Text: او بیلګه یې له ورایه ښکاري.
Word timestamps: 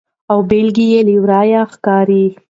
او 0.31 0.37
بیلګه 0.49 0.83
یې 0.91 0.99
له 1.07 1.15
ورایه 1.23 1.61
ښکاري. 1.71 2.25